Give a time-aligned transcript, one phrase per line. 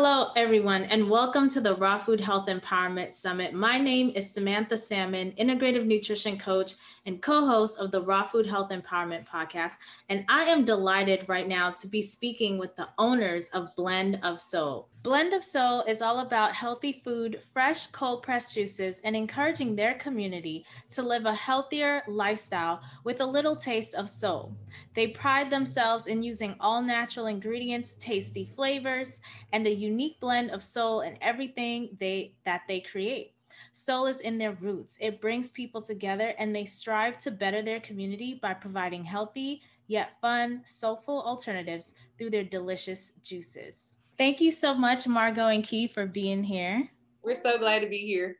[0.00, 3.52] Hello, everyone, and welcome to the Raw Food Health Empowerment Summit.
[3.52, 6.74] My name is Samantha Salmon, integrative nutrition coach
[7.04, 9.72] and co host of the Raw Food Health Empowerment podcast.
[10.08, 14.40] And I am delighted right now to be speaking with the owners of Blend of
[14.40, 14.88] Soul.
[15.08, 19.94] Blend of Soul is all about healthy food, fresh cold pressed juices, and encouraging their
[19.94, 24.54] community to live a healthier lifestyle with a little taste of soul.
[24.92, 29.22] They pride themselves in using all natural ingredients, tasty flavors,
[29.54, 33.32] and a unique blend of soul in everything they that they create.
[33.72, 34.98] Soul is in their roots.
[35.00, 40.20] It brings people together and they strive to better their community by providing healthy yet
[40.20, 43.94] fun, soulful alternatives through their delicious juices.
[44.18, 46.90] Thank you so much, Margo and Ki, for being here.
[47.22, 48.38] We're so glad to be here.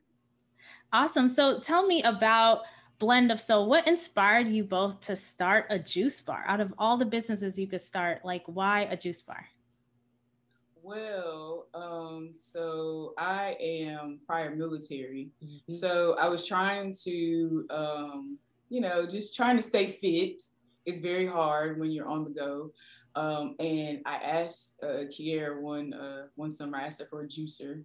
[0.91, 1.29] Awesome.
[1.29, 2.63] So tell me about
[2.99, 3.69] Blend of Soul.
[3.69, 6.43] What inspired you both to start a juice bar?
[6.47, 9.47] Out of all the businesses you could start, like why a juice bar?
[10.83, 15.29] Well, um, so I am prior military.
[15.41, 15.71] Mm-hmm.
[15.71, 18.37] So I was trying to, um,
[18.69, 20.41] you know, just trying to stay fit.
[20.85, 22.71] It's very hard when you're on the go.
[23.15, 27.27] Um, and I asked uh, Kiera one uh, one summer, I asked her for a
[27.27, 27.83] juicer.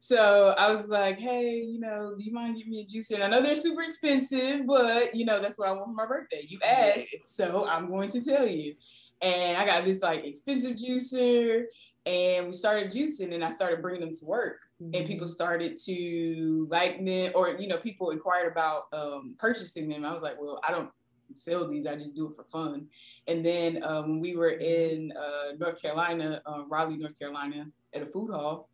[0.00, 3.14] So I was like, hey, you know, do you mind giving me a juicer?
[3.14, 6.06] And I know they're super expensive, but you know, that's what I want for my
[6.06, 6.44] birthday.
[6.46, 8.74] You asked, so I'm going to tell you.
[9.20, 11.64] And I got this like expensive juicer,
[12.06, 14.60] and we started juicing, and I started bringing them to work.
[14.80, 14.94] Mm-hmm.
[14.94, 20.04] And people started to like them, or you know, people inquired about um, purchasing them.
[20.04, 20.90] I was like, well, I don't
[21.34, 21.86] sell these.
[21.86, 22.86] I just do it for fun.
[23.26, 28.02] And then um, when we were in uh, North Carolina, uh, Raleigh, North Carolina, at
[28.02, 28.68] a food hall,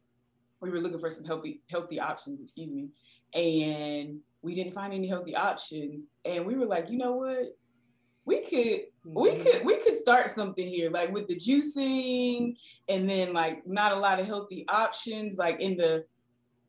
[0.61, 2.41] we were looking for some healthy healthy options.
[2.41, 2.89] Excuse me,
[3.35, 6.11] and we didn't find any healthy options.
[6.25, 7.57] And we were like, you know what?
[8.25, 9.43] We could we mm-hmm.
[9.43, 12.57] could we could start something here like with the juicing
[12.89, 16.05] and then like not a lot of healthy options like in the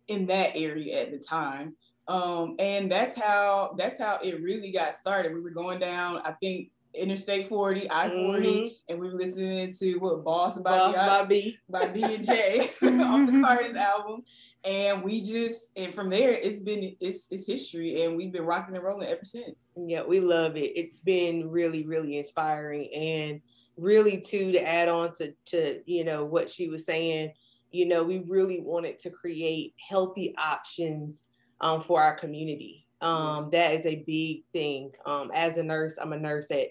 [0.09, 1.75] in that area at the time
[2.07, 5.33] um, and that's how that's how it really got started.
[5.33, 8.67] We were going down, I think, Interstate 40, I 40, mm-hmm.
[8.87, 12.69] and we were listening to what Boss by Boss by B by B and J
[12.83, 14.23] on the Carter's album.
[14.63, 18.75] And we just and from there it's been it's it's history and we've been rocking
[18.75, 19.71] and rolling ever since.
[19.75, 20.71] Yeah, we love it.
[20.75, 23.41] It's been really, really inspiring and
[23.77, 27.33] really too to add on to to you know what she was saying,
[27.71, 31.25] you know, we really wanted to create healthy options
[31.61, 32.85] um, for our community.
[33.01, 33.47] Um, yes.
[33.51, 34.91] That is a big thing.
[35.05, 36.69] Um, as a nurse, I'm a nurse at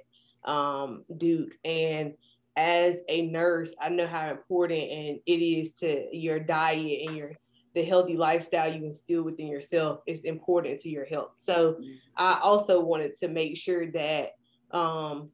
[0.50, 2.14] um, Duke, and
[2.56, 7.32] as a nurse, I know how important and it is to your diet and your
[7.74, 11.32] the healthy lifestyle you instill within yourself is important to your health.
[11.38, 11.92] So mm-hmm.
[12.16, 14.30] I also wanted to make sure that
[14.70, 15.30] um,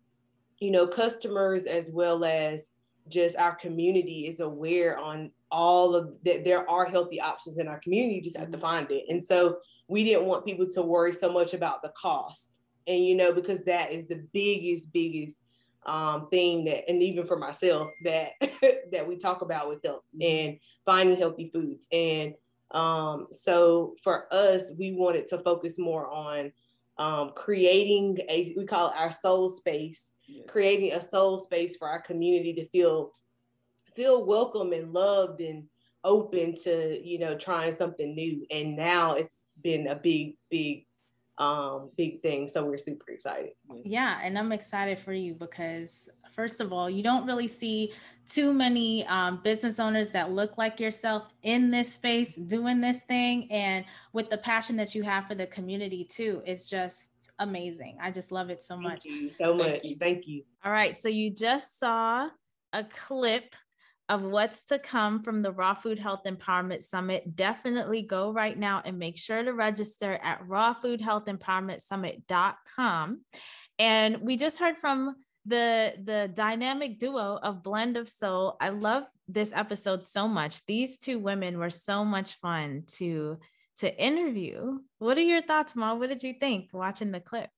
[0.59, 2.73] you know customers as well as
[3.09, 7.79] just our community is aware on all of that there are healthy options in our
[7.81, 8.67] community you just have to mm-hmm.
[8.67, 12.61] find it and so we didn't want people to worry so much about the cost
[12.87, 15.43] and you know because that is the biggest biggest
[15.87, 18.33] um, thing that and even for myself that
[18.93, 20.49] that we talk about with health mm-hmm.
[20.49, 22.35] and finding healthy foods and
[22.73, 26.53] um, so for us we wanted to focus more on
[26.99, 30.45] um, creating a we call it our soul space yes.
[30.49, 33.13] creating a soul space for our community to feel
[33.95, 35.65] feel welcome and loved and
[36.03, 38.47] open to you know trying something new.
[38.51, 40.87] And now it's been a big big
[41.39, 42.49] um big thing.
[42.49, 43.51] So we're super excited.
[43.85, 47.93] Yeah and i'm excited for you because first of all you don't really see
[48.31, 53.51] too many um, business owners that look like yourself in this space doing this thing
[53.51, 56.41] and with the passion that you have for the community too.
[56.47, 57.09] It's just
[57.41, 57.99] amazing.
[58.01, 59.05] I just love it so Thank much.
[59.05, 59.81] you so much.
[59.83, 59.97] you.
[59.97, 60.43] Thank you.
[60.65, 62.29] All right so you just saw
[62.73, 63.57] a clip
[64.11, 68.83] of what's to come from the Raw Food Health Empowerment Summit, definitely go right now
[68.85, 73.21] and make sure to register at rawfoodhealthempowermentsummit.com.
[73.79, 75.15] And we just heard from
[75.47, 78.57] the the dynamic duo of Blend of Soul.
[78.61, 80.67] I love this episode so much.
[80.67, 83.39] These two women were so much fun to
[83.79, 84.81] to interview.
[84.99, 85.95] What are your thoughts, Ma?
[85.95, 87.49] What did you think watching the clip?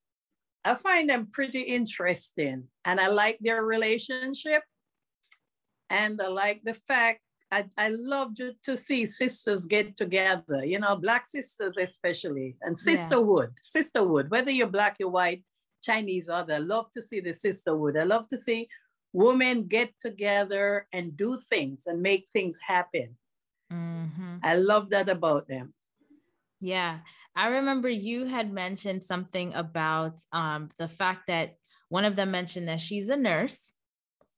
[0.66, 4.62] I find them pretty interesting and I like their relationship
[5.92, 7.20] and I like the fact
[7.52, 12.78] I, I love to, to see sisters get together, you know, Black sisters especially, and
[12.78, 13.60] sisterhood, yeah.
[13.62, 15.44] sisterhood, whether you're Black, you're white,
[15.82, 16.54] Chinese, other.
[16.54, 17.98] I love to see the sisterhood.
[17.98, 18.68] I love to see
[19.12, 23.18] women get together and do things and make things happen.
[23.70, 24.36] Mm-hmm.
[24.42, 25.74] I love that about them.
[26.58, 27.00] Yeah.
[27.36, 31.56] I remember you had mentioned something about um, the fact that
[31.90, 33.74] one of them mentioned that she's a nurse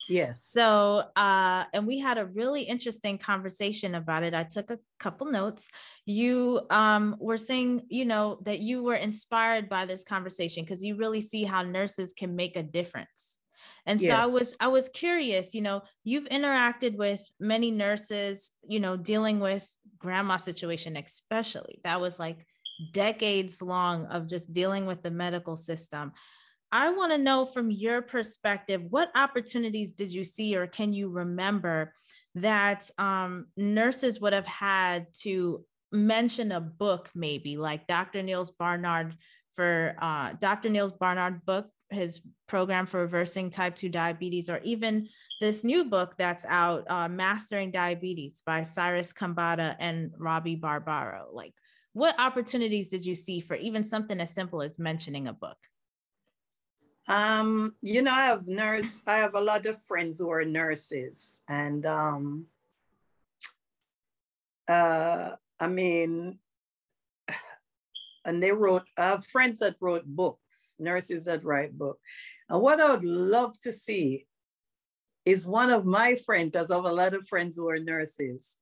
[0.08, 0.44] Yes.
[0.52, 4.34] So, uh, and we had a really interesting conversation about it.
[4.34, 5.66] I took a couple notes.
[6.04, 10.96] You um, were saying, you know, that you were inspired by this conversation because you
[10.96, 13.38] really see how nurses can make a difference.
[13.86, 14.12] And so.
[14.12, 19.40] I was I was curious, you know, you've interacted with many nurses, you know, dealing
[19.40, 19.66] with
[19.98, 21.80] grandma situation especially.
[21.84, 22.46] That was like
[22.92, 26.12] decades long of just dealing with the medical system.
[26.74, 31.08] I want to know from your perspective, what opportunities did you see or can you
[31.08, 31.94] remember
[32.34, 38.24] that um, nurses would have had to mention a book, maybe like Dr.
[38.24, 39.14] Neal Barnard
[39.52, 40.68] for uh, Dr.
[40.68, 45.08] Neal Barnard book, his program for reversing type 2 diabetes, or even
[45.40, 51.28] this new book that's out, uh, Mastering Diabetes by Cyrus Khambatta and Robbie Barbaro.
[51.32, 51.54] Like,
[51.92, 55.58] what opportunities did you see for even something as simple as mentioning a book?
[57.06, 61.42] Um, you know, I have nurse, I have a lot of friends who are nurses,
[61.46, 62.46] and um,
[64.66, 66.38] uh, I mean,
[68.24, 72.00] and they wrote, I have friends that wrote books, nurses that write books.
[72.48, 74.26] And what I would love to see
[75.26, 78.56] is one of my friends, because I have a lot of friends who are nurses,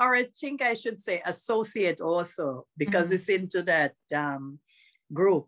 [0.00, 3.14] or I think I should say associate also, because mm-hmm.
[3.14, 4.58] it's into that um,
[5.12, 5.46] group.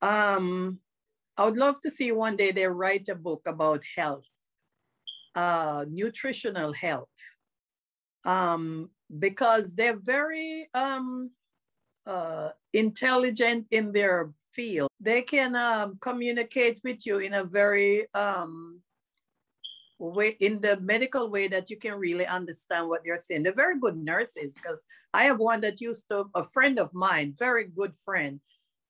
[0.00, 0.78] Um,
[1.36, 4.24] I would love to see one day they write a book about health,
[5.34, 7.08] uh, nutritional health,
[8.24, 11.30] um, because they're very um,
[12.06, 14.90] uh, intelligent in their field.
[15.00, 18.82] They can um, communicate with you in a very um,
[19.98, 23.44] way, in the medical way that you can really understand what they're saying.
[23.44, 27.34] They're very good nurses because I have one that used to, a friend of mine,
[27.38, 28.40] very good friend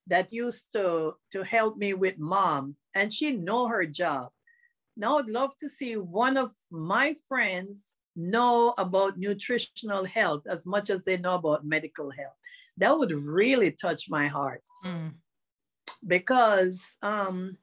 [0.06, 4.30] that used to, to help me with mom, and she know her job.
[4.96, 10.90] Now I'd love to see one of my friends know about nutritional health as much
[10.90, 12.36] as they know about medical health.
[12.76, 14.62] That would really touch my heart.
[14.84, 15.14] Mm.
[16.06, 17.56] Because um,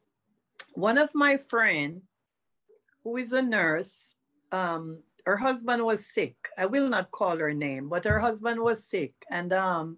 [0.74, 2.02] one of my friend,
[3.04, 4.16] who is a nurse,
[4.52, 6.36] um, her husband was sick.
[6.58, 9.14] I will not call her name, but her husband was sick.
[9.30, 9.98] And um,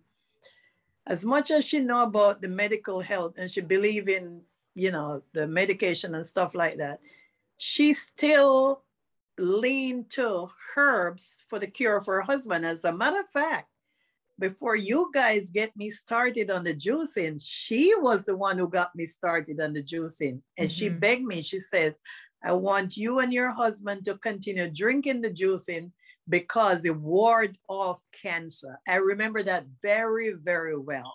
[1.08, 4.42] as much as she know about the medical health and she believe in
[4.76, 7.00] you know the medication and stuff like that
[7.58, 8.84] she still
[9.38, 13.68] lean to herbs for the cure for her husband as a matter of fact
[14.40, 18.96] before you guys get me started on the juicing she was the one who got
[18.96, 20.76] me started on the juicing and mm-hmm.
[20.76, 22.00] she begged me she says
[22.44, 25.92] i want you and your husband to continue drinking the juicing
[26.28, 28.80] because it ward off cancer.
[28.88, 31.14] I remember that very, very well.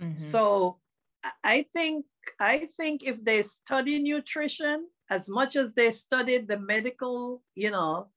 [0.00, 0.16] Mm-hmm.
[0.16, 0.78] So
[1.42, 2.06] I think
[2.38, 8.08] I think if they study nutrition as much as they studied the medical, you know,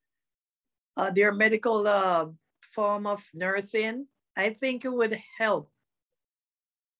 [0.95, 2.25] uh, their medical uh,
[2.73, 5.69] form of nursing, I think it would help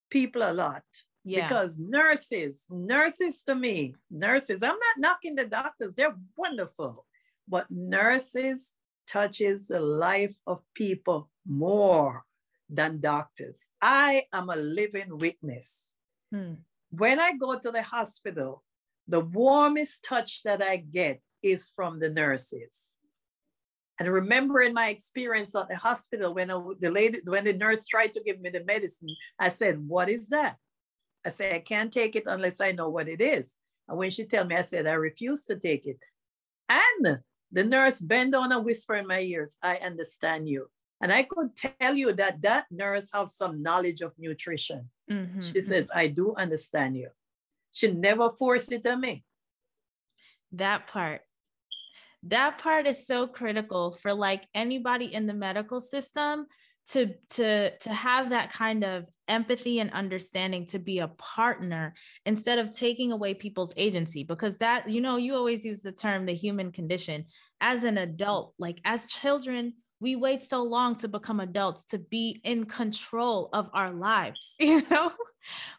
[0.10, 0.84] people a lot.
[1.24, 1.48] Yeah.
[1.48, 7.06] Because nurses, nurses to me, nurses, I'm not knocking the doctors, they're wonderful,
[7.48, 8.74] but nurses
[9.08, 12.26] touches the life of people more
[12.70, 13.70] than doctors.
[13.82, 15.84] I am a living witness.
[16.32, 16.56] Hmm.
[16.90, 18.64] When I go to the hospital,
[19.08, 22.98] the warmest touch that I get is from the nurses.
[24.00, 27.86] And remember in my experience at the hospital when I, the lady, when the nurse
[27.86, 30.58] tried to give me the medicine, I said, "What is that?"
[31.26, 34.26] I said, "I can't take it unless I know what it is." And when she
[34.26, 36.00] told me, I said, "I refuse to take it."
[36.70, 40.70] And the nurse bent down and whisper in my ears, I understand you.
[41.02, 44.90] And I could tell you that that nurse have some knowledge of nutrition.
[45.10, 45.42] Mm-hmm.
[45.42, 47.10] She says, I do understand you.
[47.72, 49.24] She never forced it on me.
[50.54, 51.22] That part.
[52.24, 56.48] That part is so critical for like anybody in the medical system
[56.88, 61.94] to to to have that kind of empathy and understanding to be a partner
[62.26, 66.26] instead of taking away people's agency because that you know you always use the term
[66.26, 67.26] the human condition
[67.60, 72.40] as an adult like as children we wait so long to become adults to be
[72.44, 75.12] in control of our lives you know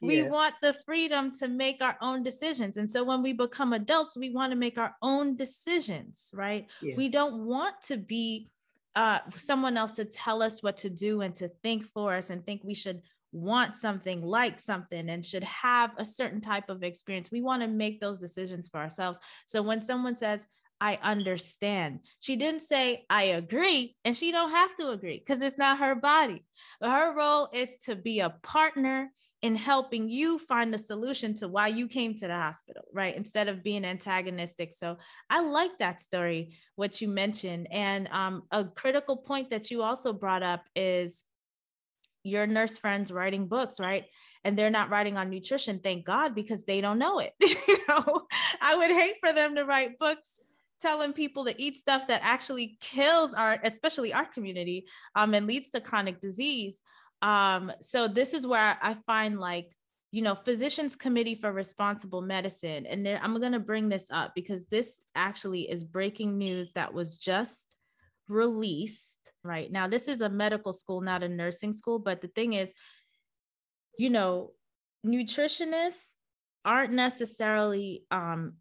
[0.03, 0.31] we yes.
[0.31, 4.31] want the freedom to make our own decisions and so when we become adults we
[4.31, 6.99] want to make our own decisions right yes.
[6.99, 8.50] we don't want to be
[8.95, 12.45] uh, someone else to tell us what to do and to think for us and
[12.45, 13.02] think we should
[13.33, 17.30] want something like something and should have a certain type of experience.
[17.30, 19.18] We want to make those decisions for ourselves.
[19.47, 20.47] So when someone says,
[20.80, 22.00] I understand.
[22.21, 25.97] She didn't say I agree, and she don't have to agree because it's not her
[25.97, 26.45] body.
[26.80, 29.11] But her role is to be a partner
[29.42, 33.14] in helping you find the solution to why you came to the hospital, right?
[33.14, 34.75] Instead of being antagonistic.
[34.75, 34.97] So
[35.30, 37.68] I like that story, what you mentioned.
[37.71, 41.25] And um, a critical point that you also brought up is
[42.25, 44.07] your nurse friends writing books, right?
[44.42, 47.33] And they're not writing on nutrition, thank God, because they don't know it.
[47.40, 48.26] you know,
[48.61, 50.40] I would hate for them to write books
[50.80, 55.71] telling people to eat stuff that actually kills our, especially our community, um, and leads
[55.71, 56.80] to chronic disease.
[57.23, 59.75] Um, so this is where I find like,
[60.11, 62.87] you know, Physicians Committee for Responsible Medicine.
[62.87, 67.19] And I'm going to bring this up because this actually is breaking news that was
[67.19, 67.79] just
[68.29, 69.17] released.
[69.45, 71.99] Right now, this is a medical school, not a nursing school.
[71.99, 72.73] But the thing is,
[73.99, 74.53] you know,
[75.07, 76.15] nutritionists
[76.65, 78.55] aren't necessarily um,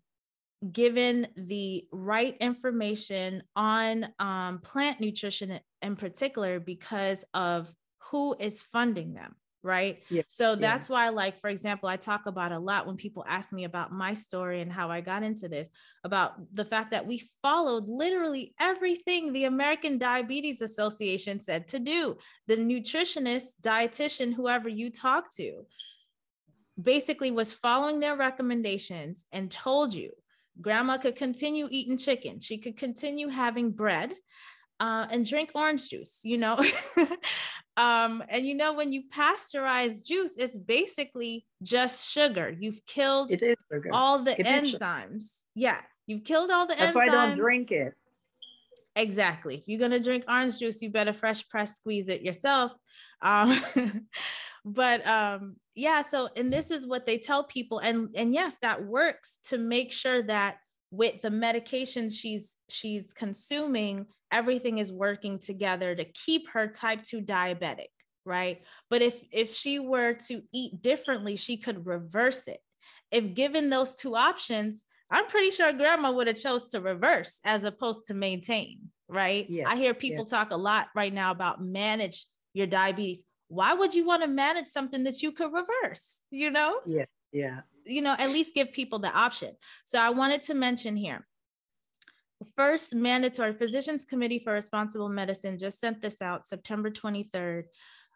[0.71, 7.71] given the right information on um, plant nutrition in particular because of
[8.11, 10.21] who is funding them right yeah.
[10.27, 10.93] so that's yeah.
[10.93, 14.13] why like for example i talk about a lot when people ask me about my
[14.13, 15.69] story and how i got into this
[16.03, 22.15] about the fact that we followed literally everything the american diabetes association said to do
[22.47, 25.65] the nutritionist dietitian whoever you talk to
[26.81, 30.11] basically was following their recommendations and told you
[30.61, 34.13] grandma could continue eating chicken she could continue having bread
[34.79, 36.57] uh, and drink orange juice, you know.
[37.77, 42.53] um, and you know, when you pasteurize juice, it's basically just sugar.
[42.59, 43.89] You've killed it is sugar.
[43.93, 45.27] all the it enzymes.
[45.53, 46.93] Yeah, you've killed all the That's enzymes.
[46.93, 47.93] That's why I don't drink it.
[48.95, 49.55] Exactly.
[49.55, 52.75] If you're gonna drink orange juice, you better fresh press squeeze it yourself.
[53.21, 53.61] Um,
[54.65, 56.01] but um, yeah.
[56.01, 59.93] So, and this is what they tell people, and and yes, that works to make
[59.93, 60.57] sure that
[60.89, 67.21] with the medications she's she's consuming everything is working together to keep her type 2
[67.21, 67.87] diabetic
[68.25, 72.59] right but if if she were to eat differently she could reverse it
[73.11, 77.63] if given those two options i'm pretty sure grandma would have chose to reverse as
[77.63, 80.37] opposed to maintain right yeah, i hear people yeah.
[80.37, 84.67] talk a lot right now about manage your diabetes why would you want to manage
[84.67, 88.99] something that you could reverse you know yeah yeah you know, at least give people
[88.99, 89.51] the option.
[89.85, 91.25] So I wanted to mention here.
[92.55, 97.63] First mandatory Physicians Committee for Responsible Medicine just sent this out September 23rd.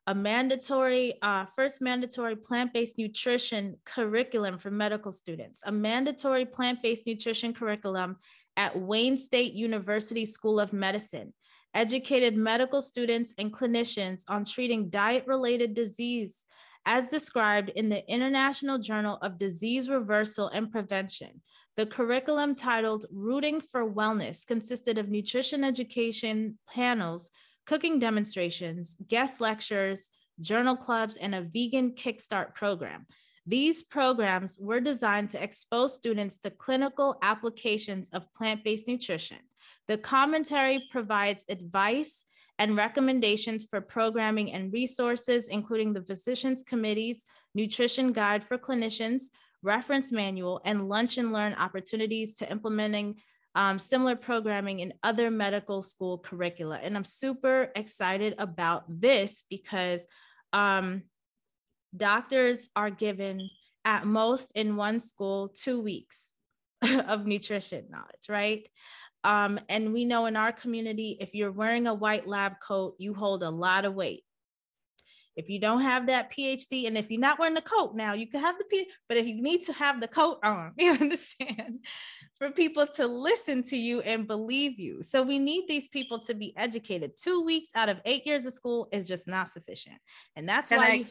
[0.07, 6.81] A mandatory, uh, first mandatory plant based nutrition curriculum for medical students, a mandatory plant
[6.81, 8.17] based nutrition curriculum
[8.57, 11.33] at Wayne State University School of Medicine
[11.73, 16.43] educated medical students and clinicians on treating diet related disease
[16.85, 21.41] as described in the International Journal of Disease Reversal and Prevention.
[21.77, 27.31] The curriculum titled Rooting for Wellness consisted of nutrition education panels,
[27.65, 30.09] cooking demonstrations, guest lectures,
[30.41, 33.05] journal clubs, and a vegan kickstart program.
[33.47, 39.39] These programs were designed to expose students to clinical applications of plant based nutrition.
[39.87, 42.25] The commentary provides advice
[42.59, 47.25] and recommendations for programming and resources, including the Physicians Committee's
[47.55, 49.23] Nutrition Guide for Clinicians,
[49.63, 53.15] reference manual, and lunch and learn opportunities to implementing
[53.55, 56.79] um, similar programming in other medical school curricula.
[56.81, 60.07] And I'm super excited about this because
[60.53, 61.03] um,
[61.95, 63.49] doctors are given
[63.83, 66.31] at most in one school two weeks
[67.07, 68.67] of nutrition knowledge, right?
[69.23, 73.13] Um, and we know in our community, if you're wearing a white lab coat, you
[73.13, 74.23] hold a lot of weight.
[75.35, 78.27] If you don't have that PhD, and if you're not wearing the coat now, you
[78.27, 81.85] can have the P, but if you need to have the coat on, you understand,
[82.37, 85.03] for people to listen to you and believe you.
[85.03, 87.13] So we need these people to be educated.
[87.17, 89.97] Two weeks out of eight years of school is just not sufficient.
[90.35, 91.05] And that's can why I, you,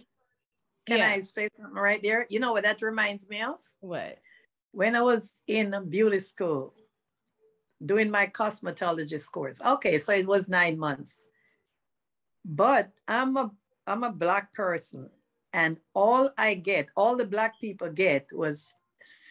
[0.87, 1.09] can yeah.
[1.09, 2.27] I say something right there?
[2.29, 3.57] You know what that reminds me of?
[3.81, 4.19] What?
[4.73, 6.75] When I was in beauty school,
[7.85, 9.61] doing my cosmetologist course.
[9.65, 11.27] Okay, so it was nine months.
[12.45, 13.50] But I'm a
[13.87, 15.11] I'm a black person,
[15.53, 18.69] and all I get, all the black people get was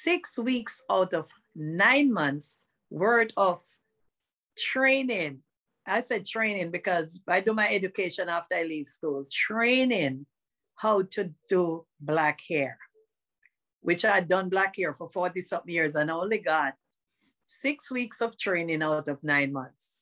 [0.03, 3.61] six weeks out of nine months worth of
[4.57, 5.39] training.
[5.85, 10.25] I said training because I do my education after I leave school, training
[10.75, 12.77] how to do black hair,
[13.81, 16.75] which I had done black hair for 40 something years and I only got
[17.47, 19.98] six weeks of training out of nine months.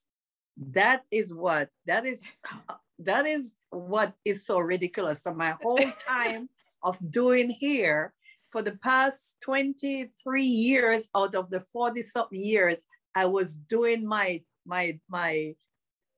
[0.58, 2.24] That is what, that is,
[3.00, 5.24] that is what is so ridiculous.
[5.24, 6.50] So my whole time
[6.84, 8.14] of doing here
[8.52, 14.42] for the past 23 years out of the 40 something years, I was doing my,
[14.66, 15.56] my, my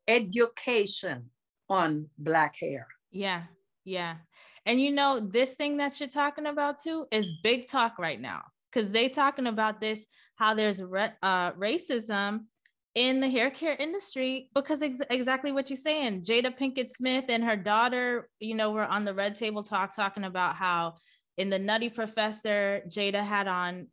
[0.08, 1.30] education
[1.70, 2.88] on black hair.
[3.12, 3.44] Yeah.
[3.86, 4.16] Yeah.
[4.66, 8.44] And you know, this thing that you're talking about too is big talk right now
[8.72, 10.06] because they talking about this
[10.36, 12.42] how there's re- uh, racism
[12.96, 17.44] in the hair care industry because ex- exactly what you're saying jada pinkett smith and
[17.44, 20.96] her daughter you know were on the red table talk talking about how
[21.38, 23.88] in the nutty professor jada had on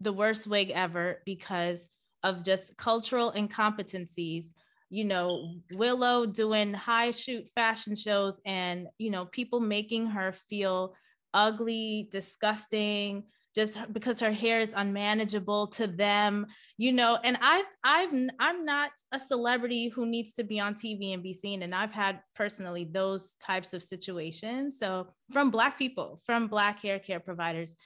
[0.00, 1.86] the worst wig ever because
[2.24, 4.46] of just cultural incompetencies
[4.90, 10.94] you know willow doing high shoot fashion shows and you know people making her feel
[11.32, 16.46] ugly disgusting just because her hair is unmanageable to them
[16.76, 21.14] you know and i've i've i'm not a celebrity who needs to be on tv
[21.14, 24.78] and be seen and i've had personally those types of situations.
[24.78, 27.76] So from black people from black hair care providers.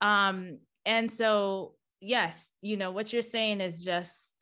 [0.00, 4.34] Um and so yes you know what you're saying is just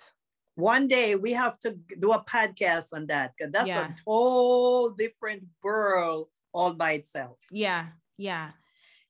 [0.55, 3.89] one day we have to do a podcast on that because that's yeah.
[3.89, 7.39] a whole different world all by itself.
[7.51, 8.51] Yeah yeah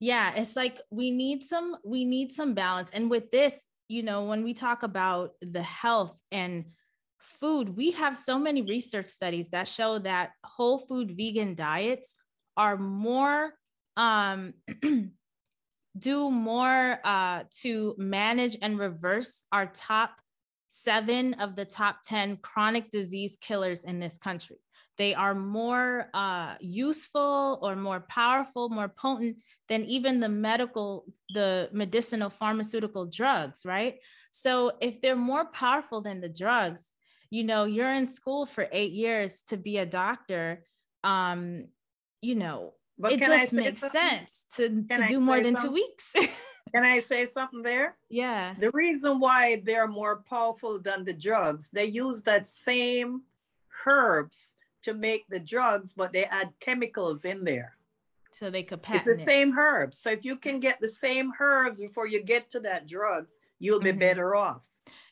[0.00, 2.90] yeah it's like we need some we need some balance.
[2.92, 6.64] And with this you know when we talk about the health and
[7.18, 12.14] food we have so many research studies that show that whole food vegan diets
[12.56, 13.52] are more
[13.96, 14.54] um
[15.98, 20.12] do more uh, to manage and reverse our top
[20.68, 24.56] seven of the top 10 chronic disease killers in this country
[25.00, 31.70] they are more uh, useful or more powerful, more potent than even the medical, the
[31.72, 33.94] medicinal pharmaceutical drugs, right?
[34.30, 36.92] So if they're more powerful than the drugs,
[37.30, 40.64] you know, you're in school for eight years to be a doctor.
[41.02, 41.68] Um,
[42.20, 43.98] you know, but it just makes something?
[43.98, 45.70] sense to, to do more than something?
[45.70, 46.12] two weeks.
[46.74, 47.96] Can I say something there?
[48.10, 48.52] Yeah.
[48.60, 53.22] The reason why they're more powerful than the drugs, they use that same
[53.86, 57.76] herbs to make the drugs, but they add chemicals in there.
[58.32, 59.24] So they could patent It's the it.
[59.24, 59.98] same herbs.
[59.98, 63.80] So if you can get the same herbs before you get to that drugs, you'll
[63.80, 63.98] be mm-hmm.
[63.98, 64.66] better off.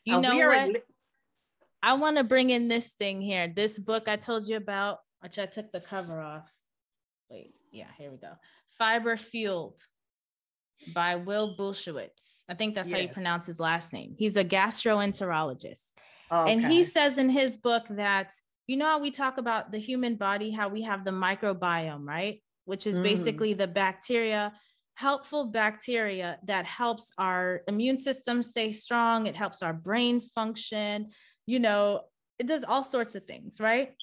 [0.05, 0.83] You and know what?
[1.81, 3.51] I want to bring in this thing here.
[3.53, 6.49] This book I told you about, which I took the cover off.
[7.29, 8.31] Wait, yeah, here we go.
[8.69, 9.79] Fiber Fueled
[10.93, 12.43] by Will Bulsiewicz.
[12.49, 12.97] I think that's yes.
[12.97, 14.15] how you pronounce his last name.
[14.17, 15.93] He's a gastroenterologist.
[16.31, 16.53] Okay.
[16.53, 18.33] And he says in his book that
[18.69, 22.39] you know how we talk about the human body, how we have the microbiome, right?
[22.65, 23.03] Which is mm.
[23.03, 24.53] basically the bacteria,
[24.93, 29.25] helpful bacteria that helps our immune system stay strong.
[29.25, 31.07] It helps our brain function.
[31.47, 32.01] You know,
[32.37, 33.93] it does all sorts of things, right?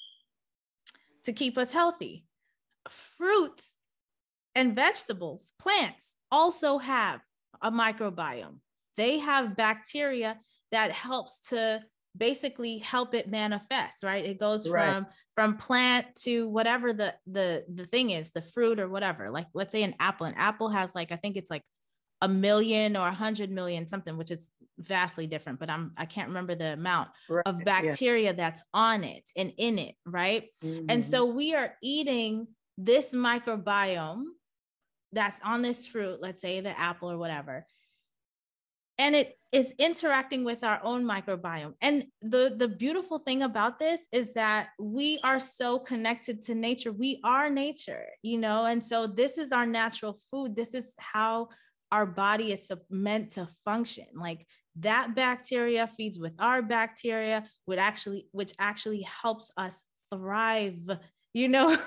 [1.27, 2.25] To keep us healthy.
[2.89, 3.77] Fruits
[4.57, 7.21] and vegetables, plants also have
[7.63, 8.59] a microbiome.
[8.97, 10.41] They have bacteria
[10.73, 11.83] that helps to
[12.17, 14.93] basically help it manifest right it goes right.
[14.93, 19.47] from from plant to whatever the the the thing is the fruit or whatever like
[19.55, 21.63] let's say an apple an apple has like i think it's like
[22.23, 26.29] a million or a hundred million something which is vastly different but i'm i can't
[26.29, 27.43] remember the amount right.
[27.47, 28.33] of bacteria yeah.
[28.33, 30.87] that's on it and in it right mm-hmm.
[30.89, 32.47] and so we are eating
[32.79, 34.25] this microbiome
[35.13, 37.67] that's on this fruit let's say the apple or whatever
[38.99, 41.75] and it is interacting with our own microbiome.
[41.81, 46.93] And the the beautiful thing about this is that we are so connected to nature.
[46.93, 50.57] We are nature you know and so this is our natural food.
[50.57, 51.49] This is how
[51.93, 54.07] our body is meant to function.
[54.15, 54.47] Like
[54.81, 59.83] that bacteria feeds with our bacteria which actually which actually helps us
[60.13, 60.99] thrive
[61.33, 61.77] you know?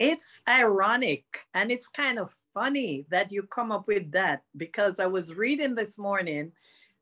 [0.00, 5.06] It's ironic and it's kind of funny that you come up with that because I
[5.06, 6.52] was reading this morning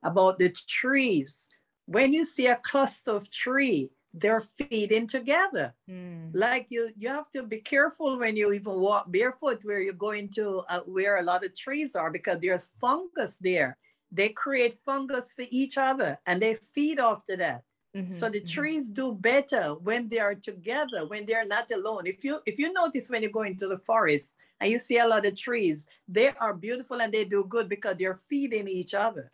[0.03, 1.49] about the trees.
[1.87, 5.75] When you see a cluster of tree, they're feeding together.
[5.89, 6.31] Mm.
[6.35, 10.29] Like you, you have to be careful when you even walk barefoot where you're going
[10.33, 13.79] to uh, where a lot of trees are because there's fungus there.
[14.13, 17.63] They create fungus for each other and they feed off to that.
[17.97, 18.57] Mm-hmm, so the mm-hmm.
[18.57, 22.07] trees do better when they are together, when they're not alone.
[22.07, 25.07] If you if you notice when you go into the forest and you see a
[25.07, 29.33] lot of trees, they are beautiful and they do good because they're feeding each other.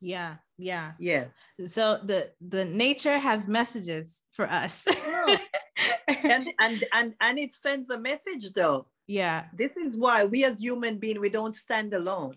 [0.00, 0.92] Yeah, yeah.
[0.98, 1.34] Yes.
[1.66, 4.86] So the the nature has messages for us.
[6.24, 8.86] and and and and it sends a message though.
[9.06, 9.44] Yeah.
[9.56, 12.36] This is why we as human beings we don't stand alone.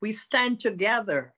[0.00, 1.34] We stand together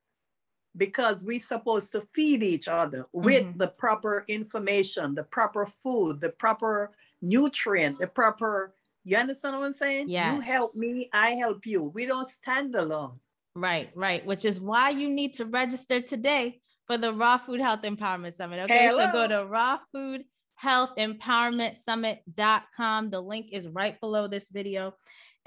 [0.76, 3.58] because we're supposed to feed each other with mm-hmm.
[3.58, 8.74] the proper information, the proper food, the proper nutrient, the proper,
[9.10, 10.08] you understand what I'm saying?
[10.08, 10.34] Yeah.
[10.34, 11.82] You help me, I help you.
[11.82, 13.18] We don't stand alone.
[13.54, 14.24] Right, right.
[14.24, 18.60] Which is why you need to register today for the Raw Food Health Empowerment Summit.
[18.60, 18.86] Okay.
[18.86, 19.06] Hello.
[19.06, 20.24] So go to
[20.62, 23.10] healthempowermentsummit.com.
[23.10, 24.94] The link is right below this video.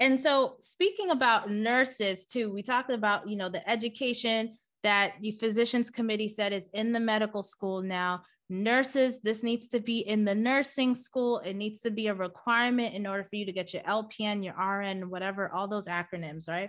[0.00, 5.32] And so speaking about nurses too, we talked about, you know, the education that the
[5.32, 8.22] physicians committee said is in the medical school now.
[8.50, 11.38] Nurses, this needs to be in the nursing school.
[11.38, 14.54] It needs to be a requirement in order for you to get your LPN, your
[14.54, 16.68] RN, whatever, all those acronyms, right?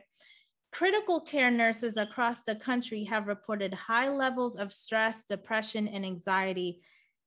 [0.71, 6.79] Critical care nurses across the country have reported high levels of stress, depression, and anxiety.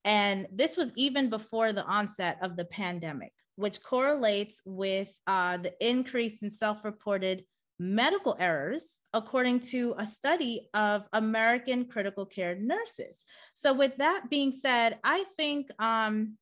[0.05, 5.75] And this was even before the onset of the pandemic, which correlates with uh, the
[5.87, 7.45] increase in self reported
[7.79, 13.25] medical errors, according to a study of American critical care nurses.
[13.55, 16.37] So, with that being said, I think um,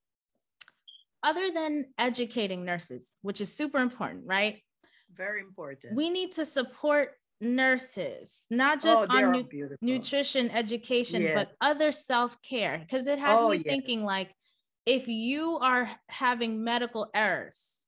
[1.23, 4.63] other than educating nurses, which is super important, right?
[5.15, 5.95] Very important.
[5.95, 11.35] We need to support nurses, not just oh, on nu- nutrition education, yes.
[11.35, 12.79] but other self care.
[12.79, 13.67] Because it had oh, me yes.
[13.67, 14.33] thinking like,
[14.85, 17.83] if you are having medical errors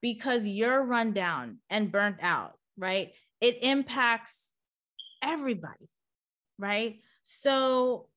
[0.00, 3.12] because you're run down and burnt out, right?
[3.40, 4.52] It impacts
[5.22, 5.90] everybody,
[6.58, 7.00] right?
[7.22, 8.08] So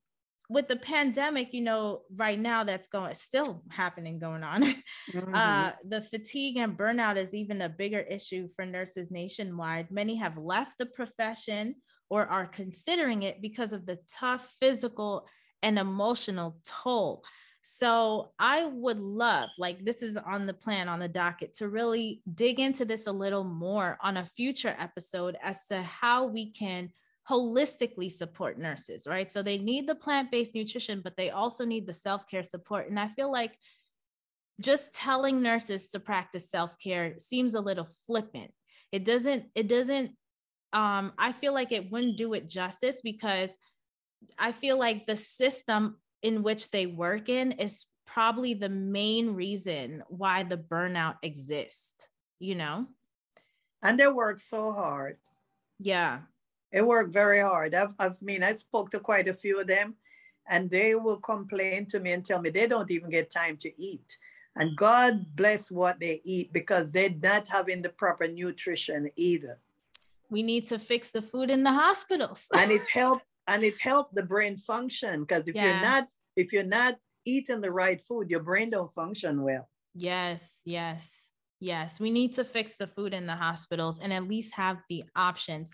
[0.48, 4.62] with the pandemic, you know, right now that's going still happening going on.
[5.12, 5.34] Mm-hmm.
[5.34, 9.90] Uh, the fatigue and burnout is even a bigger issue for nurses nationwide.
[9.90, 11.74] Many have left the profession
[12.08, 15.28] or are considering it because of the tough physical
[15.62, 17.24] and emotional toll.
[17.62, 22.20] So I would love, like, this is on the plan on the docket to really
[22.34, 26.90] dig into this a little more on a future episode as to how we can
[27.28, 29.30] holistically support nurses, right?
[29.30, 32.90] So they need the plant based nutrition, but they also need the self care support.
[32.90, 33.56] And I feel like
[34.60, 38.50] just telling nurses to practice self care seems a little flippant.
[38.90, 40.10] It doesn't, it doesn't,
[40.72, 43.52] um, I feel like it wouldn't do it justice because
[44.36, 50.02] I feel like the system in which they work in is probably the main reason
[50.08, 52.08] why the burnout exists,
[52.38, 52.86] you know?
[53.82, 55.18] And they work so hard.
[55.78, 56.20] Yeah.
[56.72, 57.74] They work very hard.
[57.74, 59.94] I've, I've mean, I spoke to quite a few of them,
[60.48, 63.82] and they will complain to me and tell me they don't even get time to
[63.82, 64.18] eat.
[64.56, 69.58] And God bless what they eat because they're not having the proper nutrition either.
[70.30, 72.46] We need to fix the food in the hospitals.
[72.54, 75.66] and it helped and it helped the brain function because if yeah.
[75.66, 79.68] you're not if you're not eating the right food your brain don't function well.
[79.94, 81.22] Yes yes
[81.60, 82.00] yes.
[82.00, 85.72] We need to fix the food in the hospitals and at least have the options.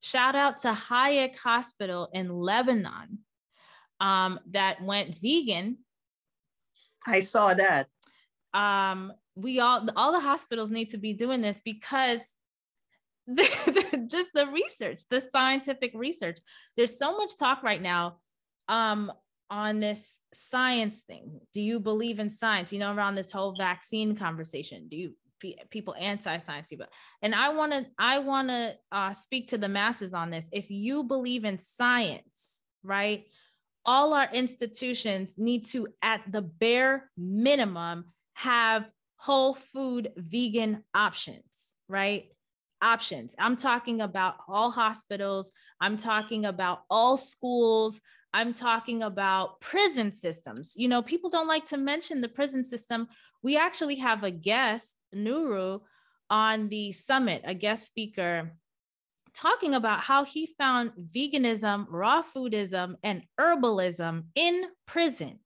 [0.00, 3.18] Shout out to hayek hospital in lebanon
[4.00, 5.78] um, that went vegan.
[7.06, 7.88] I saw that.
[8.52, 12.20] Um, we all all the hospitals need to be doing this because
[13.36, 16.38] just the research, the scientific research.
[16.76, 18.18] There's so much talk right now
[18.68, 19.12] um,
[19.50, 21.40] on this science thing.
[21.52, 22.72] Do you believe in science?
[22.72, 24.88] You know, around this whole vaccine conversation.
[24.88, 25.14] Do you
[25.70, 26.86] people anti-science people?
[27.22, 30.48] And I want to I want to uh, speak to the masses on this.
[30.52, 33.24] If you believe in science, right?
[33.86, 42.26] All our institutions need to, at the bare minimum, have whole food vegan options, right?
[42.82, 43.34] Options.
[43.38, 48.00] I'm talking about all hospitals, I'm talking about all schools,
[48.32, 50.74] I'm talking about prison systems.
[50.76, 53.08] You know, people don't like to mention the prison system.
[53.42, 55.80] We actually have a guest, Nuru,
[56.28, 58.52] on the summit, a guest speaker
[59.34, 65.38] talking about how he found veganism, raw foodism, and herbalism in prison.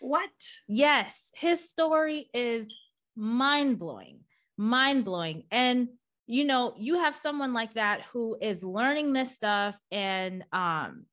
[0.00, 0.30] What?
[0.68, 2.74] Yes, his story is
[3.16, 4.20] mind blowing,
[4.56, 5.44] mind blowing.
[5.50, 5.88] And
[6.26, 11.06] you know you have someone like that who is learning this stuff and um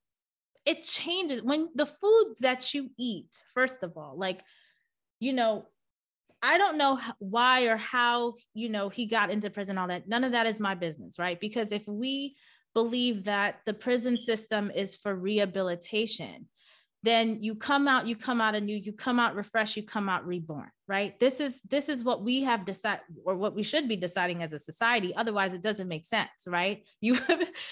[0.65, 4.41] it changes when the foods that you eat first of all like
[5.19, 5.65] you know
[6.41, 10.23] i don't know why or how you know he got into prison all that none
[10.23, 11.39] of that is my business right?
[11.39, 12.36] Because if we
[12.73, 16.47] believe that the prison system is for rehabilitation
[17.03, 20.25] then you come out you come out anew you come out refreshed you come out
[20.25, 21.17] reborn right?
[21.19, 24.53] This is this is what we have decided or what we should be deciding as
[24.53, 25.15] a society.
[25.15, 26.85] Otherwise it doesn't make sense right?
[27.01, 27.17] You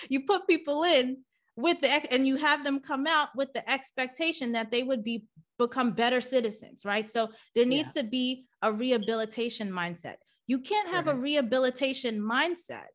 [0.10, 1.18] you put people in
[1.56, 5.26] with the and you have them come out with the expectation that they would be
[5.58, 7.10] become better citizens right?
[7.10, 8.02] So there needs yeah.
[8.02, 10.16] to be a rehabilitation mindset.
[10.48, 11.16] You can't have right.
[11.16, 12.92] a rehabilitation mindset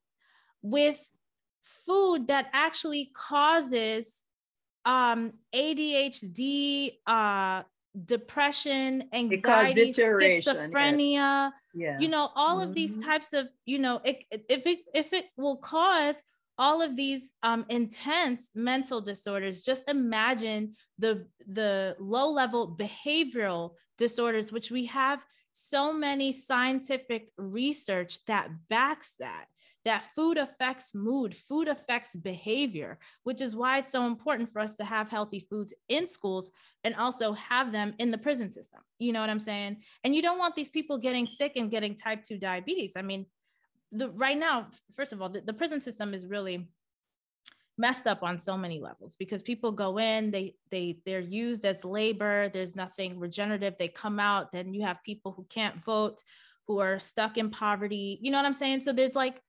[0.63, 1.01] with
[1.63, 4.23] food that actually causes
[4.87, 7.63] um, ADHD, uh,
[8.05, 11.99] depression, anxiety, schizophrenia, yeah.
[11.99, 12.69] you know, all mm-hmm.
[12.69, 13.03] of these mm-hmm.
[13.11, 16.23] types of, you know, it, if it if it will cause
[16.59, 24.53] all of these um, intense mental disorders just imagine the the low level behavioral disorders
[24.53, 29.47] which we have so many scientific research that backs that
[29.87, 34.75] that food affects mood, food affects behavior, which is why it's so important for us
[34.75, 36.51] to have healthy foods in schools
[36.83, 38.81] and also have them in the prison system.
[38.99, 39.77] You know what I'm saying?
[40.03, 42.95] And you don't want these people getting sick and getting type 2 diabetes.
[42.97, 43.27] I mean,
[43.93, 46.67] the right now, first of all, the, the prison system is really
[47.79, 51.85] messed up on so many levels because people go in they they they're used as
[51.85, 56.23] labor there's nothing regenerative they come out then you have people who can't vote
[56.67, 59.43] who are stuck in poverty you know what i'm saying so there's like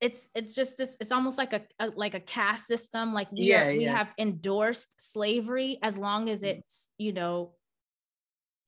[0.00, 3.42] it's it's just this it's almost like a, a like a caste system like we
[3.42, 3.96] yeah, are, we yeah.
[3.96, 6.48] have endorsed slavery as long as mm.
[6.48, 7.52] it's you know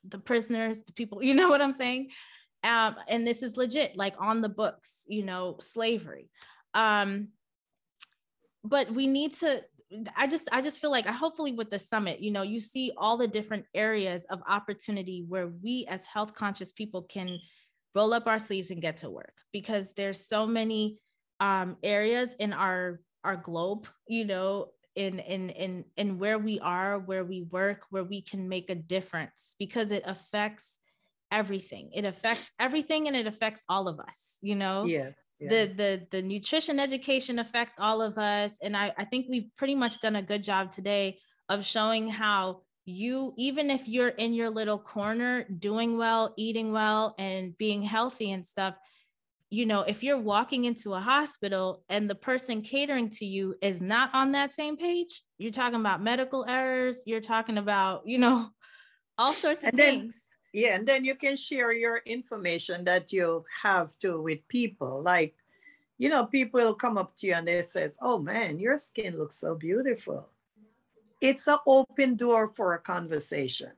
[0.05, 2.09] the prisoners the people you know what i'm saying
[2.64, 6.29] um and this is legit like on the books you know slavery
[6.75, 7.29] um
[8.64, 9.62] but we need to
[10.16, 12.93] I just I just feel like I hopefully with the summit, you know, you see
[12.97, 17.38] all the different areas of opportunity where we as health conscious people can
[17.95, 20.99] roll up our sleeves and get to work because there's so many
[21.40, 26.98] um, areas in our our globe, you know, in in in in where we are,
[26.98, 30.79] where we work, where we can make a difference because it affects
[31.33, 31.90] everything.
[31.94, 34.87] It affects everything and it affects all of us, you know?
[34.87, 35.14] Yes.
[35.38, 35.48] Yeah.
[35.48, 38.59] The the the nutrition education affects all of us.
[38.62, 42.62] And I, I think we've pretty much done a good job today of showing how
[42.85, 48.33] you even if you're in your little corner doing well eating well and being healthy
[48.33, 48.74] and stuff
[49.50, 53.82] you know, if you're walking into a hospital and the person catering to you is
[53.82, 58.48] not on that same page, you're talking about medical errors, you're talking about, you know,
[59.18, 60.28] all sorts of and things.
[60.52, 65.02] Then, yeah, and then you can share your information that you have to with people.
[65.02, 65.34] Like,
[65.98, 69.18] you know, people will come up to you and they says, "Oh man, your skin
[69.18, 70.28] looks so beautiful."
[71.20, 73.70] It's an open door for a conversation.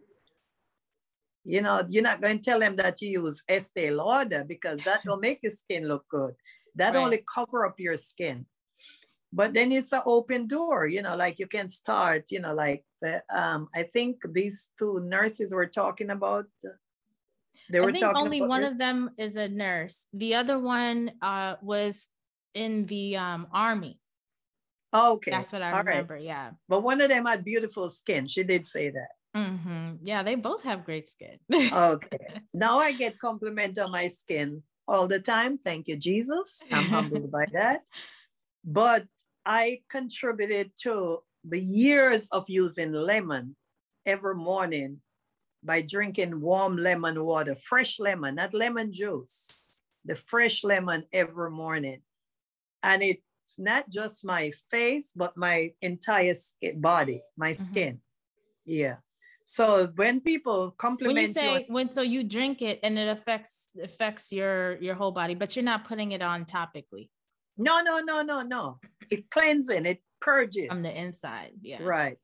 [1.45, 5.01] You know, you're not going to tell them that you use Estee Lauder because that
[5.05, 6.35] will make your skin look good.
[6.77, 7.03] That right.
[7.03, 8.47] only cover up your skin.
[9.33, 12.85] But then it's an open door, you know, like you can start, you know, like
[13.01, 16.45] the, um, I think these two nurses were talking about.
[17.71, 20.07] They were I think only one of them is a nurse.
[20.13, 22.09] The other one uh, was
[22.55, 23.99] in the um, army.
[24.95, 25.31] okay.
[25.31, 26.15] That's what I All remember.
[26.15, 26.25] Right.
[26.25, 26.51] Yeah.
[26.69, 28.27] But one of them had beautiful skin.
[28.27, 29.09] She did say that.
[29.37, 29.97] Mm-hmm.
[30.03, 31.39] Yeah, they both have great skin.
[31.53, 32.19] okay.
[32.55, 35.59] Now I get compliment on my skin all the time.
[35.59, 36.63] Thank you, Jesus.
[36.71, 37.83] I'm humbled by that.
[38.65, 39.07] But
[39.45, 43.57] I contributed to the years of using lemon
[44.07, 45.01] every morning
[45.65, 52.03] by drinking warm lemon water, fresh lemon, not lemon juice, the fresh lemon every morning.
[52.83, 56.35] And it's not just my face, but my entire
[56.77, 57.63] body, my mm-hmm.
[57.63, 58.01] skin.
[58.65, 58.97] Yeah.
[59.45, 63.09] So when people compliment when you say you, when so you drink it and it
[63.09, 67.09] affects affects your your whole body, but you're not putting it on topically.
[67.57, 68.79] No, no, no, no, no.
[69.11, 71.53] It cleansing, it purges from the inside.
[71.61, 71.83] Yeah.
[71.83, 72.17] Right.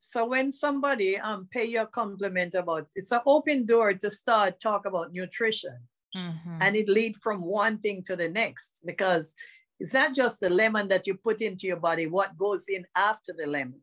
[0.00, 4.60] So when somebody um pay you a compliment about it's an open door to start
[4.60, 5.78] talk about nutrition.
[6.16, 6.58] Mm-hmm.
[6.60, 9.34] And it lead from one thing to the next because
[9.78, 13.32] it's not just the lemon that you put into your body, what goes in after
[13.36, 13.80] the lemon.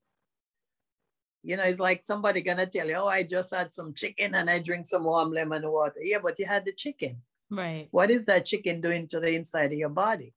[1.44, 4.50] You know, it's like somebody gonna tell you, oh, I just had some chicken and
[4.50, 6.02] I drink some warm lemon water.
[6.02, 7.22] Yeah, but you had the chicken.
[7.50, 7.88] Right.
[7.92, 10.34] What is that chicken doing to the inside of your body?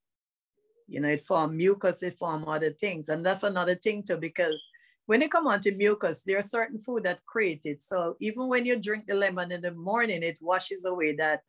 [0.87, 3.09] You know, it form mucus, it form other things.
[3.09, 4.69] And that's another thing too, because
[5.07, 7.83] when you come on to mucus, there are certain food that create it.
[7.83, 11.43] So even when you drink the lemon in the morning, it washes away that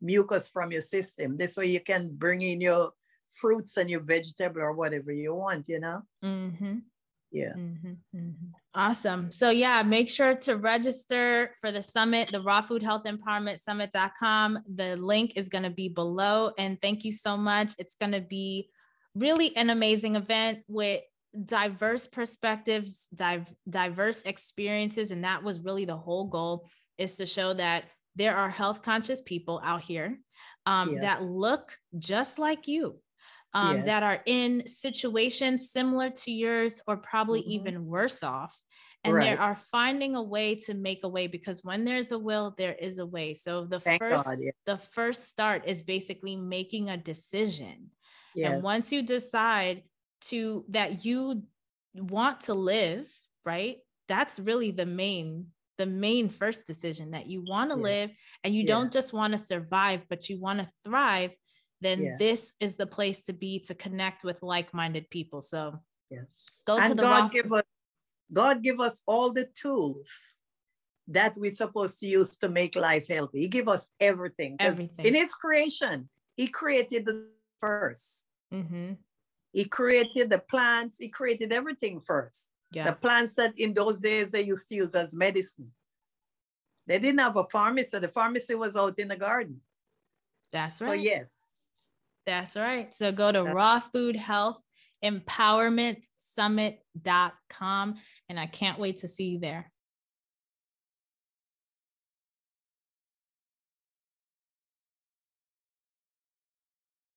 [0.00, 1.36] mucus from your system.
[1.36, 2.92] This way you can bring in your
[3.28, 6.02] fruits and your vegetable or whatever you want, you know?
[6.24, 6.78] Mm-hmm
[7.30, 7.52] yeah.
[7.56, 8.46] Mm-hmm, mm-hmm.
[8.74, 9.30] awesome.
[9.32, 14.60] So yeah make sure to register for the summit the raw food health empowerment summit.com
[14.74, 17.74] the link is going to be below and thank you so much.
[17.78, 18.70] It's going to be
[19.14, 21.02] really an amazing event with
[21.44, 27.52] diverse perspectives div- diverse experiences and that was really the whole goal is to show
[27.52, 27.84] that
[28.16, 30.18] there are health conscious people out here
[30.66, 31.02] um, yes.
[31.02, 32.98] that look just like you
[33.54, 33.86] um, yes.
[33.86, 37.50] that are in situations similar to yours or probably mm-hmm.
[37.52, 38.60] even worse off
[39.04, 39.24] and right.
[39.24, 42.74] they are finding a way to make a way because when there's a will there
[42.74, 44.50] is a way so the Thank first God, yeah.
[44.66, 47.90] the first start is basically making a decision
[48.34, 48.52] yes.
[48.52, 49.82] and once you decide
[50.22, 51.44] to that you
[51.94, 53.08] want to live
[53.44, 55.46] right that's really the main
[55.78, 57.82] the main first decision that you want to yeah.
[57.82, 58.10] live
[58.42, 58.66] and you yeah.
[58.66, 61.30] don't just want to survive but you want to thrive
[61.80, 62.16] then yeah.
[62.18, 65.40] this is the place to be to connect with like-minded people.
[65.40, 65.78] So
[66.10, 67.64] yes, go and to the God give us
[68.32, 70.34] God give us all the tools
[71.08, 73.40] that we're supposed to use to make life healthy.
[73.40, 74.56] He give us everything.
[74.60, 77.26] Everything in His creation, He created the
[77.62, 78.92] 1st mm-hmm.
[79.52, 80.96] He created the plants.
[80.98, 82.50] He created everything first.
[82.70, 82.84] Yeah.
[82.84, 85.72] The plants that in those days they used to use as medicine.
[86.86, 87.98] They didn't have a pharmacy.
[87.98, 89.60] The pharmacy was out in the garden.
[90.52, 90.88] That's right.
[90.88, 91.47] So yes.
[92.28, 92.94] That's right.
[92.94, 94.58] So go to raw food health
[95.02, 97.94] empowerment summit.com
[98.28, 99.72] and I can't wait to see you there.